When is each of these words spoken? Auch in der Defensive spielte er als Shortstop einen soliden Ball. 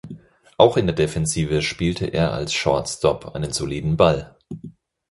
Auch 0.57 0.77
in 0.77 0.87
der 0.87 0.95
Defensive 0.95 1.61
spielte 1.61 2.07
er 2.07 2.31
als 2.33 2.53
Shortstop 2.55 3.35
einen 3.35 3.53
soliden 3.53 3.97
Ball. 3.97 4.35